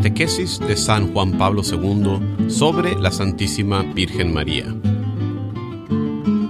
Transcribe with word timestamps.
De 0.00 0.76
San 0.76 1.12
Juan 1.12 1.36
Pablo 1.38 1.62
II 1.64 2.48
sobre 2.48 2.94
la 2.94 3.10
Santísima 3.10 3.82
Virgen 3.82 4.32
María. 4.32 4.72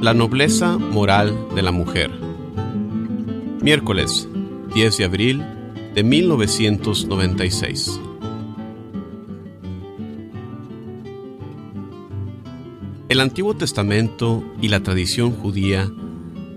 La 0.02 0.12
nobleza 0.12 0.77
moral 0.77 1.34
de 1.54 1.62
la 1.62 1.72
mujer. 1.72 2.11
Miércoles 3.62 4.29
10 4.75 4.98
de 4.98 5.04
abril 5.04 5.43
de 5.95 6.04
1996. 6.04 8.00
El 13.08 13.21
Antiguo 13.21 13.57
Testamento 13.57 14.44
y 14.61 14.68
la 14.68 14.82
tradición 14.82 15.32
judía 15.32 15.90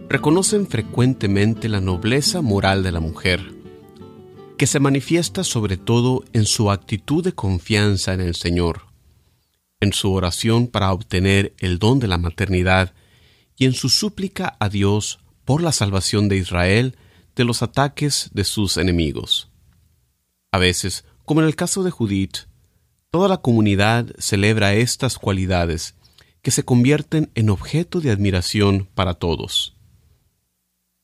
reconocen 0.09 0.67
frecuentemente 0.67 1.69
la 1.69 1.79
nobleza 1.79 2.41
moral 2.41 2.83
de 2.83 2.91
la 2.91 2.99
mujer 2.99 3.60
que 4.61 4.67
se 4.67 4.79
manifiesta 4.79 5.43
sobre 5.43 5.75
todo 5.75 6.23
en 6.33 6.45
su 6.45 6.69
actitud 6.69 7.23
de 7.23 7.33
confianza 7.33 8.13
en 8.13 8.21
el 8.21 8.35
Señor, 8.35 8.83
en 9.79 9.91
su 9.91 10.13
oración 10.13 10.67
para 10.67 10.93
obtener 10.93 11.55
el 11.57 11.79
don 11.79 11.97
de 11.97 12.07
la 12.07 12.19
maternidad 12.19 12.93
y 13.57 13.65
en 13.65 13.73
su 13.73 13.89
súplica 13.89 14.57
a 14.59 14.69
Dios 14.69 15.17
por 15.45 15.63
la 15.63 15.71
salvación 15.71 16.29
de 16.29 16.37
Israel 16.37 16.95
de 17.35 17.43
los 17.43 17.63
ataques 17.63 18.29
de 18.35 18.43
sus 18.43 18.77
enemigos. 18.77 19.49
A 20.51 20.59
veces, 20.59 21.05
como 21.25 21.41
en 21.41 21.47
el 21.47 21.55
caso 21.55 21.81
de 21.81 21.89
Judith, 21.89 22.41
toda 23.09 23.27
la 23.27 23.37
comunidad 23.37 24.13
celebra 24.19 24.75
estas 24.75 25.17
cualidades 25.17 25.95
que 26.43 26.51
se 26.51 26.63
convierten 26.63 27.31
en 27.33 27.49
objeto 27.49 27.99
de 27.99 28.11
admiración 28.11 28.87
para 28.93 29.15
todos. 29.15 29.75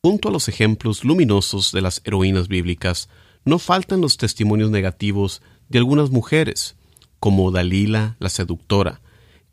Junto 0.03 0.29
a 0.29 0.31
los 0.31 0.47
ejemplos 0.47 1.03
luminosos 1.03 1.71
de 1.71 1.81
las 1.81 2.01
heroínas 2.05 2.49
bíblicas, 2.49 3.09
no 3.47 3.59
faltan 3.59 4.01
los 4.01 4.17
testimonios 4.17 4.71
negativos 4.71 5.41
de 5.69 5.79
algunas 5.79 6.09
mujeres, 6.09 6.75
como 7.19 7.49
Dalila 7.49 8.17
la 8.19 8.27
seductora, 8.27 9.01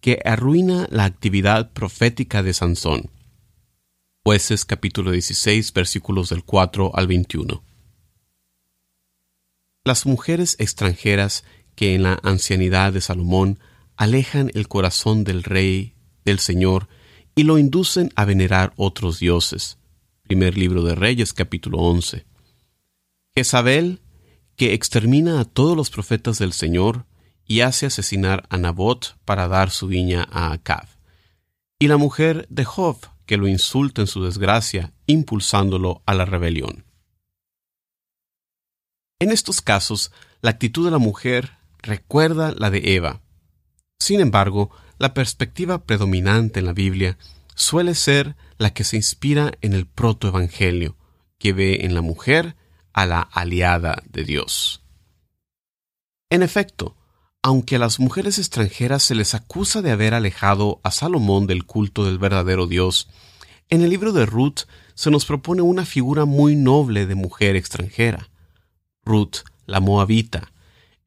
que 0.00 0.20
arruina 0.25 0.89
la 0.91 1.05
actividad 1.05 1.70
profética 1.73 2.42
de 2.42 2.53
Sansón. 2.53 3.11
Jueces 4.25 4.65
capítulo 4.65 5.12
16 5.12 5.72
versículos 5.72 6.28
del 6.31 6.42
4 6.42 6.91
al 6.95 7.06
21. 7.06 7.62
Las 9.84 10.06
mujeres 10.06 10.56
extranjeras 10.59 11.45
que 11.77 11.95
en 11.95 12.03
la 12.03 12.19
ancianidad 12.25 12.92
de 12.92 13.00
Salomón 13.00 13.61
alejan 13.97 14.50
el 14.55 14.67
corazón 14.67 15.22
del 15.22 15.45
rey, 15.45 15.95
del 16.25 16.41
Señor, 16.41 16.89
y 17.37 17.45
lo 17.45 17.59
inducen 17.59 18.11
a 18.17 18.25
venerar 18.25 18.72
otros 18.77 19.20
dioses. 19.20 19.78
Primer 20.25 20.59
libro 20.59 20.83
de 20.83 20.97
Reyes 20.97 21.33
capítulo 21.33 21.78
11. 21.78 22.25
Jezabel, 23.37 24.01
que 24.55 24.75
extermina 24.75 25.41
a 25.41 25.45
todos 25.45 25.77
los 25.77 25.91
profetas 25.91 26.39
del 26.39 26.53
Señor 26.53 27.07
y 27.47 27.63
hace 27.63 27.87
asesinar 27.87 28.47
a 28.49 28.59
Nabot 28.59 29.19
para 29.25 29.49
dar 29.49 29.71
su 29.71 29.89
viña 29.89 30.29
a 30.31 30.53
Acab. 30.53 30.87
Y 31.81 31.89
la 31.89 31.97
mujer 31.97 32.47
de 32.49 32.65
Job, 32.65 32.99
que 33.27 33.37
lo 33.37 33.49
insulta 33.49 34.03
en 34.03 34.07
su 34.07 34.23
desgracia, 34.23 34.93
impulsándolo 35.07 36.03
a 36.07 36.15
la 36.15 36.25
rebelión. 36.25 36.85
En 39.19 39.33
estos 39.33 39.61
casos, 39.61 40.12
la 40.41 40.51
actitud 40.51 40.85
de 40.85 40.93
la 40.93 40.99
mujer 40.99 41.59
recuerda 41.83 42.55
la 42.57 42.71
de 42.71 42.95
Eva. 42.95 43.21
Sin 43.99 44.21
embargo, 44.21 44.71
la 44.99 45.12
perspectiva 45.12 45.85
predominante 45.85 46.61
en 46.61 46.67
la 46.67 46.73
Biblia 46.73 47.19
suele 47.57 47.97
ser 47.97 48.37
la 48.59 48.73
que 48.73 48.85
se 48.85 48.97
inspira 48.97 49.55
en 49.61 49.73
el 49.73 49.87
protoevangelio, 49.87 50.97
que 51.39 51.53
ve 51.53 51.85
en 51.85 51.94
la 51.94 52.00
mujer 52.00 52.56
a 52.94 53.05
la 53.05 53.21
aliada 53.21 54.03
de 54.09 54.25
Dios. 54.25 54.82
En 56.31 56.43
efecto, 56.43 56.97
aunque 57.43 57.77
a 57.77 57.78
las 57.78 58.00
mujeres 58.00 58.38
extranjeras 58.38 59.03
se 59.03 59.15
les 59.15 59.34
acusa 59.34 59.82
de 59.82 59.91
haber 59.91 60.15
alejado 60.15 60.81
a 60.82 60.91
Salomón 60.91 61.47
del 61.47 61.65
culto 61.66 62.06
del 62.06 62.19
verdadero 62.19 62.66
Dios, 62.66 63.09
en 63.69 63.82
el 63.82 63.91
libro 63.91 64.12
de 64.12 64.25
Ruth 64.25 64.60
se 64.94 65.10
nos 65.10 65.27
propone 65.27 65.60
una 65.60 65.84
figura 65.84 66.25
muy 66.25 66.56
noble 66.56 67.06
de 67.06 67.15
mujer 67.15 67.56
extranjera. 67.56 68.31
Ruth, 69.05 69.38
la 69.66 69.81
moabita, 69.81 70.53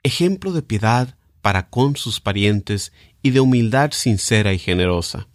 ejemplo 0.03 0.51
de 0.51 0.61
piedad 0.61 1.15
para 1.41 1.69
con 1.69 1.95
sus 1.95 2.19
parientes 2.19 2.91
y 3.21 3.31
de 3.31 3.39
humildad 3.39 3.91
sincera 3.91 4.53
y 4.53 4.59
generosa. 4.59 5.27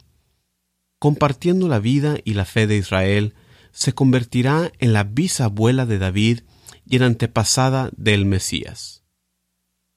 Compartiendo 0.98 1.68
la 1.68 1.78
vida 1.78 2.18
y 2.24 2.34
la 2.34 2.44
fe 2.44 2.66
de 2.66 2.76
Israel, 2.76 3.34
se 3.72 3.94
convertirá 3.94 4.70
en 4.78 4.92
la 4.92 5.04
bisabuela 5.04 5.86
de 5.86 5.98
David 5.98 6.40
y 6.86 6.96
en 6.96 7.02
antepasada 7.02 7.90
del 7.96 8.26
Mesías. 8.26 9.02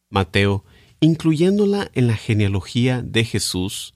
Mateo, 0.09 0.65
incluyéndola 1.01 1.91
en 1.93 2.07
la 2.07 2.15
genealogía 2.15 3.01
de 3.01 3.25
Jesús, 3.25 3.95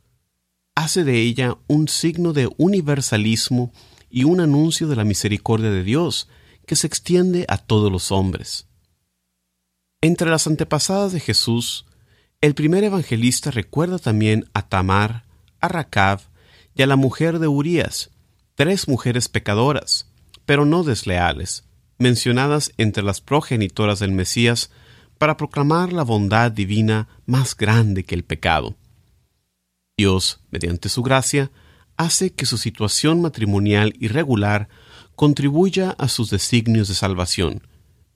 hace 0.75 1.03
de 1.03 1.21
ella 1.21 1.57
un 1.67 1.87
signo 1.87 2.33
de 2.33 2.49
universalismo 2.57 3.71
y 4.09 4.25
un 4.25 4.41
anuncio 4.41 4.87
de 4.87 4.95
la 4.95 5.05
misericordia 5.05 5.69
de 5.69 5.83
Dios 5.83 6.27
que 6.65 6.75
se 6.75 6.87
extiende 6.87 7.45
a 7.47 7.57
todos 7.57 7.91
los 7.91 8.11
hombres. 8.11 8.67
Entre 10.01 10.29
las 10.29 10.47
antepasadas 10.47 11.11
de 11.11 11.19
Jesús, 11.19 11.85
el 12.41 12.55
primer 12.55 12.83
evangelista 12.83 13.51
recuerda 13.51 13.99
también 13.99 14.49
a 14.53 14.67
Tamar, 14.67 15.25
a 15.59 15.67
Racab 15.67 16.21
y 16.73 16.81
a 16.81 16.87
la 16.87 16.95
mujer 16.95 17.39
de 17.39 17.47
Urías, 17.47 18.11
tres 18.59 18.89
mujeres 18.89 19.29
pecadoras, 19.29 20.11
pero 20.45 20.65
no 20.65 20.83
desleales, 20.83 21.63
mencionadas 21.97 22.73
entre 22.77 23.03
las 23.03 23.21
progenitoras 23.21 23.99
del 23.99 24.11
Mesías 24.11 24.69
para 25.17 25.37
proclamar 25.37 25.93
la 25.93 26.03
bondad 26.03 26.51
divina 26.51 27.07
más 27.25 27.55
grande 27.55 28.03
que 28.03 28.15
el 28.15 28.25
pecado. 28.25 28.75
Dios, 29.97 30.41
mediante 30.51 30.89
su 30.89 31.03
gracia, 31.03 31.51
hace 31.95 32.33
que 32.33 32.45
su 32.45 32.57
situación 32.57 33.21
matrimonial 33.21 33.93
irregular 33.97 34.67
contribuya 35.15 35.91
a 35.91 36.09
sus 36.09 36.29
designios 36.29 36.89
de 36.89 36.95
salvación, 36.95 37.65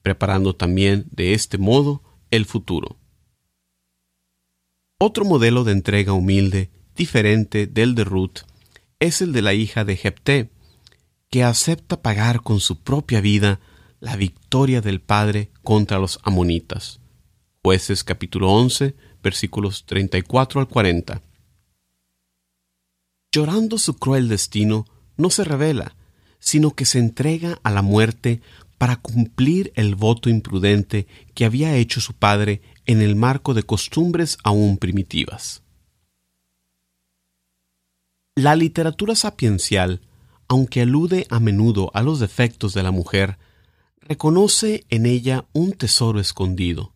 preparando 0.01 0.57
también 0.57 1.05
de 1.11 1.35
este 1.35 1.57
modo 1.57 2.03
el 2.31 2.45
futuro. 2.45 2.97
Otro 4.99 5.23
modelo 5.23 5.63
de 5.63 5.71
entrega 5.71 6.11
humilde, 6.11 6.69
diferente 6.97 7.65
del 7.65 7.95
de 7.95 8.03
Ruth, 8.03 8.39
es 9.03 9.21
el 9.21 9.33
de 9.33 9.41
la 9.41 9.53
hija 9.53 9.83
de 9.83 9.97
Jepté, 9.97 10.49
que 11.29 11.43
acepta 11.43 12.01
pagar 12.01 12.41
con 12.41 12.61
su 12.61 12.83
propia 12.83 13.19
vida 13.19 13.59
la 13.99 14.15
victoria 14.15 14.79
del 14.79 15.01
Padre 15.01 15.51
contra 15.61 15.99
los 15.99 16.19
amonitas. 16.23 17.01
Jueces 17.61 18.05
capítulo 18.05 18.49
11, 18.53 18.95
versículos 19.21 19.85
34 19.85 20.61
al 20.61 20.69
40. 20.69 21.21
Llorando 23.33 23.77
su 23.77 23.95
cruel 23.95 24.29
destino, 24.29 24.85
no 25.17 25.29
se 25.29 25.43
revela, 25.43 25.97
sino 26.39 26.71
que 26.71 26.85
se 26.85 26.99
entrega 26.99 27.59
a 27.63 27.71
la 27.71 27.81
muerte 27.81 28.39
para 28.77 28.95
cumplir 28.95 29.73
el 29.75 29.95
voto 29.95 30.29
imprudente 30.29 31.07
que 31.33 31.43
había 31.43 31.75
hecho 31.75 31.99
su 31.99 32.13
padre 32.13 32.61
en 32.85 33.01
el 33.01 33.17
marco 33.17 33.53
de 33.53 33.63
costumbres 33.63 34.37
aún 34.45 34.77
primitivas. 34.77 35.61
La 38.35 38.55
literatura 38.55 39.15
sapiencial, 39.15 40.01
aunque 40.47 40.81
alude 40.81 41.27
a 41.29 41.39
menudo 41.39 41.91
a 41.93 42.01
los 42.01 42.19
defectos 42.19 42.73
de 42.73 42.81
la 42.81 42.89
mujer, 42.89 43.37
reconoce 44.01 44.85
en 44.89 45.05
ella 45.05 45.45
un 45.53 45.73
tesoro 45.73 46.19
escondido. 46.19 46.93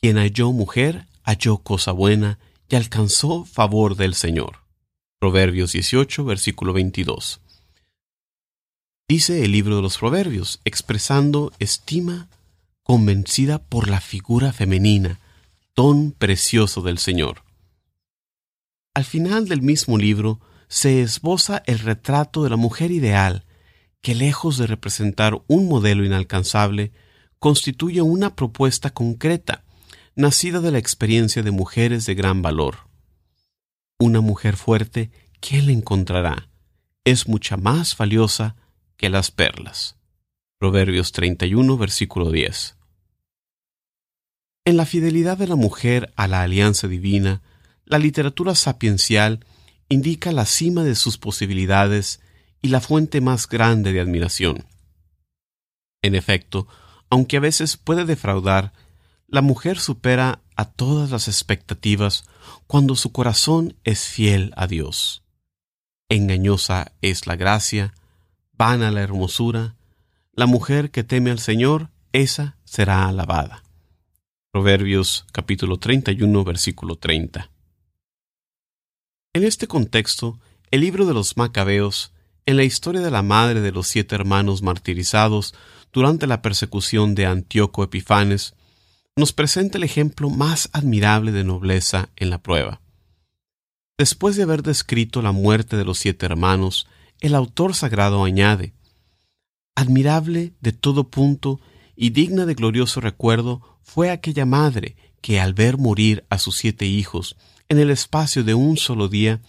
Quien 0.00 0.16
halló 0.16 0.50
mujer, 0.50 1.06
halló 1.22 1.58
cosa 1.58 1.92
buena 1.92 2.40
y 2.68 2.74
alcanzó 2.74 3.44
favor 3.44 3.94
del 3.94 4.14
Señor. 4.14 4.56
Proverbios 5.20 5.72
18, 5.72 6.24
versículo 6.24 6.72
22. 6.72 7.40
Dice 9.08 9.44
el 9.44 9.52
libro 9.52 9.76
de 9.76 9.82
los 9.82 9.98
Proverbios, 9.98 10.60
expresando 10.64 11.52
estima 11.60 12.28
convencida 12.82 13.60
por 13.60 13.88
la 13.88 14.00
figura 14.00 14.52
femenina, 14.52 15.20
don 15.76 16.10
precioso 16.10 16.82
del 16.82 16.98
Señor. 16.98 17.47
Al 18.98 19.04
final 19.04 19.46
del 19.46 19.62
mismo 19.62 19.96
libro 19.96 20.40
se 20.66 21.02
esboza 21.02 21.62
el 21.66 21.78
retrato 21.78 22.42
de 22.42 22.50
la 22.50 22.56
mujer 22.56 22.90
ideal, 22.90 23.44
que 24.00 24.16
lejos 24.16 24.58
de 24.58 24.66
representar 24.66 25.40
un 25.46 25.68
modelo 25.68 26.04
inalcanzable, 26.04 26.90
constituye 27.38 28.02
una 28.02 28.34
propuesta 28.34 28.90
concreta, 28.90 29.62
nacida 30.16 30.58
de 30.58 30.72
la 30.72 30.78
experiencia 30.78 31.44
de 31.44 31.52
mujeres 31.52 32.06
de 32.06 32.16
gran 32.16 32.42
valor. 32.42 32.88
Una 34.00 34.20
mujer 34.20 34.56
fuerte, 34.56 35.12
¿quién 35.38 35.66
la 35.66 35.72
encontrará? 35.74 36.48
Es 37.04 37.28
mucha 37.28 37.56
más 37.56 37.96
valiosa 37.96 38.56
que 38.96 39.10
las 39.10 39.30
perlas. 39.30 39.96
Proverbios 40.58 41.12
31, 41.12 41.78
versículo 41.78 42.32
10. 42.32 42.76
En 44.64 44.76
la 44.76 44.86
fidelidad 44.86 45.38
de 45.38 45.46
la 45.46 45.54
mujer 45.54 46.12
a 46.16 46.26
la 46.26 46.42
alianza 46.42 46.88
divina, 46.88 47.42
la 47.88 47.98
literatura 47.98 48.54
sapiencial 48.54 49.44
indica 49.88 50.30
la 50.30 50.44
cima 50.44 50.84
de 50.84 50.94
sus 50.94 51.16
posibilidades 51.16 52.20
y 52.60 52.68
la 52.68 52.80
fuente 52.80 53.22
más 53.22 53.48
grande 53.48 53.92
de 53.94 54.00
admiración. 54.00 54.66
En 56.02 56.14
efecto, 56.14 56.68
aunque 57.08 57.38
a 57.38 57.40
veces 57.40 57.76
puede 57.76 58.04
defraudar, 58.04 58.72
La 59.30 59.42
mujer 59.42 59.78
supera 59.78 60.40
a 60.56 60.64
todas 60.64 61.10
las 61.10 61.28
expectativas 61.28 62.24
cuando 62.66 62.96
su 62.96 63.12
corazón 63.12 63.76
es 63.84 64.06
fiel 64.06 64.54
a 64.56 64.66
Dios. 64.66 65.22
Engañosa 66.08 66.92
es 67.02 67.26
la 67.26 67.36
gracia, 67.36 67.92
vana 68.54 68.90
la 68.90 69.02
hermosura, 69.02 69.76
la 70.32 70.46
mujer 70.46 70.90
que 70.90 71.04
teme 71.04 71.30
al 71.30 71.40
Señor, 71.40 71.90
esa 72.12 72.56
será 72.64 73.06
alabada. 73.06 73.64
Proverbios 74.50 75.26
capítulo 75.30 75.76
31 75.76 76.42
versículo 76.42 76.96
30. 76.96 77.50
En 79.38 79.44
este 79.44 79.68
contexto, 79.68 80.40
el 80.72 80.80
libro 80.80 81.06
de 81.06 81.14
los 81.14 81.36
Macabeos, 81.36 82.10
en 82.44 82.56
la 82.56 82.64
historia 82.64 83.02
de 83.02 83.12
la 83.12 83.22
madre 83.22 83.60
de 83.60 83.70
los 83.70 83.86
siete 83.86 84.16
hermanos 84.16 84.62
martirizados 84.62 85.54
durante 85.92 86.26
la 86.26 86.42
persecución 86.42 87.14
de 87.14 87.26
Antíoco 87.26 87.84
Epifanes, 87.84 88.54
nos 89.14 89.32
presenta 89.32 89.78
el 89.78 89.84
ejemplo 89.84 90.28
más 90.28 90.70
admirable 90.72 91.30
de 91.30 91.44
nobleza 91.44 92.08
en 92.16 92.30
la 92.30 92.42
prueba. 92.42 92.80
Después 93.96 94.34
de 94.34 94.42
haber 94.42 94.64
descrito 94.64 95.22
la 95.22 95.30
muerte 95.30 95.76
de 95.76 95.84
los 95.84 96.00
siete 96.00 96.26
hermanos, 96.26 96.88
el 97.20 97.36
autor 97.36 97.76
sagrado 97.76 98.24
añade, 98.24 98.74
Admirable 99.76 100.52
de 100.60 100.72
todo 100.72 101.10
punto 101.10 101.60
y 101.94 102.10
digna 102.10 102.44
de 102.44 102.54
glorioso 102.54 103.00
recuerdo 103.00 103.78
fue 103.82 104.10
aquella 104.10 104.46
madre 104.46 104.96
que 105.20 105.38
al 105.38 105.54
ver 105.54 105.78
morir 105.78 106.24
a 106.28 106.38
sus 106.38 106.56
siete 106.56 106.86
hijos 106.86 107.36
en 107.68 107.78
el 107.78 107.90
espacio 107.90 108.44
de 108.44 108.54
un 108.54 108.76
solo 108.76 109.08
día, 109.08 109.40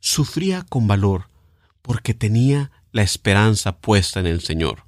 sufría 0.00 0.64
con 0.68 0.86
valor, 0.86 1.28
porque 1.82 2.14
tenía 2.14 2.70
la 2.92 3.02
esperanza 3.02 3.78
puesta 3.78 4.20
en 4.20 4.26
el 4.26 4.40
Señor. 4.40 4.84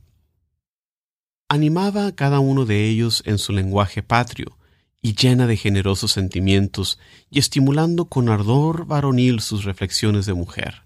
Animaba 1.48 2.06
a 2.06 2.14
cada 2.14 2.40
uno 2.40 2.64
de 2.64 2.88
ellos 2.88 3.22
en 3.26 3.38
su 3.38 3.52
lenguaje 3.52 4.02
patrio, 4.02 4.56
y 5.00 5.14
llena 5.14 5.46
de 5.46 5.56
generosos 5.56 6.12
sentimientos, 6.12 6.98
y 7.30 7.38
estimulando 7.38 8.06
con 8.06 8.28
ardor 8.28 8.86
varonil 8.86 9.40
sus 9.40 9.64
reflexiones 9.64 10.26
de 10.26 10.34
mujer. 10.34 10.82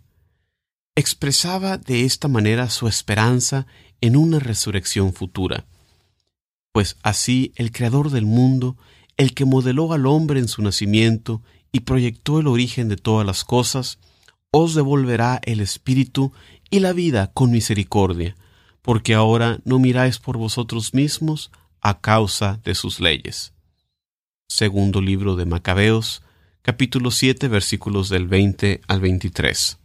Expresaba 0.94 1.78
de 1.78 2.04
esta 2.04 2.28
manera 2.28 2.68
su 2.68 2.86
esperanza 2.86 3.66
en 4.00 4.16
una 4.16 4.38
resurrección 4.38 5.14
futura, 5.14 5.66
pues 6.72 6.96
así 7.02 7.52
el 7.56 7.70
Creador 7.70 8.10
del 8.10 8.26
mundo, 8.26 8.76
el 9.16 9.34
que 9.34 9.44
modeló 9.44 9.92
al 9.92 10.06
hombre 10.06 10.40
en 10.40 10.48
su 10.48 10.62
nacimiento 10.62 11.42
y 11.72 11.80
proyectó 11.80 12.38
el 12.38 12.46
origen 12.46 12.88
de 12.88 12.96
todas 12.96 13.26
las 13.26 13.44
cosas, 13.44 13.98
os 14.50 14.74
devolverá 14.74 15.40
el 15.44 15.60
espíritu 15.60 16.32
y 16.70 16.80
la 16.80 16.92
vida 16.92 17.32
con 17.32 17.50
misericordia, 17.50 18.36
porque 18.82 19.14
ahora 19.14 19.58
no 19.64 19.78
miráis 19.78 20.18
por 20.18 20.36
vosotros 20.36 20.92
mismos 20.92 21.50
a 21.80 22.00
causa 22.00 22.60
de 22.62 22.74
sus 22.74 23.00
leyes. 23.00 23.54
Segundo 24.48 25.00
libro 25.00 25.34
de 25.34 25.46
Macabeos, 25.46 26.22
capítulo 26.60 27.10
7, 27.10 27.48
versículos 27.48 28.10
del 28.10 28.28
20 28.28 28.82
al 28.86 29.00
23. 29.00 29.78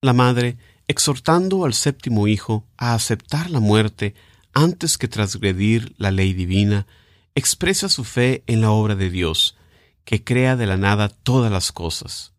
La 0.00 0.12
madre, 0.12 0.56
exhortando 0.86 1.64
al 1.64 1.74
séptimo 1.74 2.28
hijo 2.28 2.64
a 2.76 2.94
aceptar 2.94 3.50
la 3.50 3.58
muerte 3.58 4.14
antes 4.52 4.96
que 4.96 5.08
transgredir 5.08 5.94
la 5.98 6.12
ley 6.12 6.34
divina, 6.34 6.86
expresa 7.34 7.88
su 7.88 8.04
fe 8.04 8.44
en 8.46 8.60
la 8.60 8.70
obra 8.70 8.94
de 8.94 9.10
Dios, 9.10 9.56
que 10.04 10.22
crea 10.22 10.56
de 10.56 10.66
la 10.66 10.76
nada 10.76 11.08
todas 11.08 11.50
las 11.50 11.72
cosas. 11.72 12.34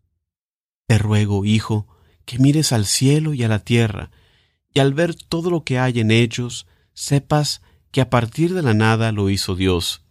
Te 0.86 0.98
ruego, 0.98 1.44
hijo, 1.44 1.86
que 2.24 2.38
mires 2.38 2.72
al 2.72 2.86
cielo 2.86 3.34
y 3.34 3.42
a 3.42 3.48
la 3.48 3.60
tierra, 3.60 4.10
y 4.72 4.80
al 4.80 4.94
ver 4.94 5.14
todo 5.14 5.50
lo 5.50 5.64
que 5.64 5.78
hay 5.78 6.00
en 6.00 6.10
ellos, 6.10 6.66
sepas 6.92 7.62
que 7.90 8.00
a 8.00 8.10
partir 8.10 8.54
de 8.54 8.62
la 8.62 8.74
nada 8.74 9.12
lo 9.12 9.30
hizo 9.30 9.54
Dios, 9.54 10.02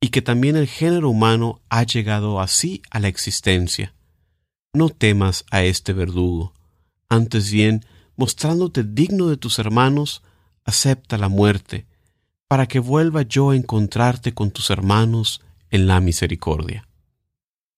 y 0.00 0.08
que 0.08 0.22
también 0.22 0.56
el 0.56 0.66
género 0.66 1.10
humano 1.10 1.60
ha 1.68 1.82
llegado 1.84 2.40
así 2.40 2.82
a 2.90 3.00
la 3.00 3.08
existencia. 3.08 3.94
No 4.74 4.88
temas 4.88 5.44
a 5.50 5.62
este 5.62 5.92
verdugo, 5.92 6.54
antes 7.08 7.50
bien, 7.50 7.84
mostrándote 8.16 8.84
digno 8.84 9.28
de 9.28 9.36
tus 9.36 9.58
hermanos, 9.58 10.22
acepta 10.64 11.18
la 11.18 11.28
muerte, 11.28 11.86
para 12.48 12.66
que 12.66 12.78
vuelva 12.78 13.22
yo 13.22 13.50
a 13.50 13.56
encontrarte 13.56 14.34
con 14.34 14.50
tus 14.50 14.70
hermanos 14.70 15.40
en 15.70 15.86
la 15.86 16.00
misericordia. 16.00 16.86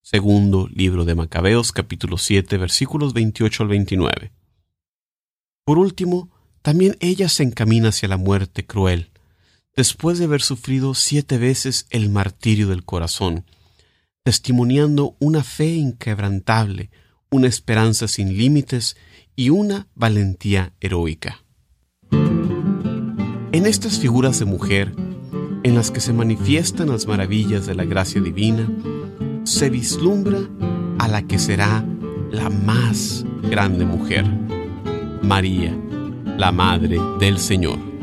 Segundo 0.06 0.68
libro 0.68 1.06
de 1.06 1.14
Macabeos 1.14 1.72
capítulo 1.72 2.18
7 2.18 2.58
versículos 2.58 3.14
28 3.14 3.62
al 3.62 3.68
29. 3.70 4.32
Por 5.64 5.78
último, 5.78 6.28
también 6.60 6.98
ella 7.00 7.30
se 7.30 7.42
encamina 7.42 7.88
hacia 7.88 8.10
la 8.10 8.18
muerte 8.18 8.66
cruel, 8.66 9.08
después 9.74 10.18
de 10.18 10.26
haber 10.26 10.42
sufrido 10.42 10.92
siete 10.92 11.38
veces 11.38 11.86
el 11.88 12.10
martirio 12.10 12.68
del 12.68 12.84
corazón, 12.84 13.46
testimoniando 14.22 15.16
una 15.20 15.42
fe 15.42 15.72
inquebrantable, 15.72 16.90
una 17.30 17.48
esperanza 17.48 18.06
sin 18.06 18.36
límites 18.36 18.98
y 19.36 19.48
una 19.48 19.88
valentía 19.94 20.74
heroica. 20.80 21.42
En 22.10 23.64
estas 23.64 23.98
figuras 23.98 24.38
de 24.38 24.44
mujer, 24.44 24.94
en 25.62 25.74
las 25.74 25.90
que 25.90 26.00
se 26.00 26.12
manifiestan 26.12 26.90
las 26.90 27.06
maravillas 27.06 27.64
de 27.64 27.74
la 27.74 27.86
gracia 27.86 28.20
divina, 28.20 28.68
se 29.44 29.70
vislumbra 29.70 30.40
a 30.98 31.08
la 31.08 31.22
que 31.22 31.38
será 31.38 31.84
la 32.30 32.50
más 32.50 33.24
grande 33.42 33.84
mujer, 33.84 34.24
María, 35.22 35.76
la 36.36 36.50
Madre 36.50 36.98
del 37.20 37.38
Señor. 37.38 37.93